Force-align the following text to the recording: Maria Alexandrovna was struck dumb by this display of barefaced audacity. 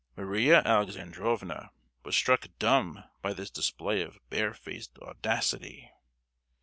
Maria 0.17 0.63
Alexandrovna 0.65 1.69
was 2.01 2.15
struck 2.15 2.47
dumb 2.57 3.03
by 3.21 3.33
this 3.33 3.51
display 3.51 4.01
of 4.01 4.17
barefaced 4.31 4.97
audacity. 4.97 5.91